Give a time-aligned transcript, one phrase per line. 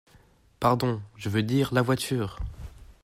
[0.59, 2.39] Pardon, je veux dire: la voiture…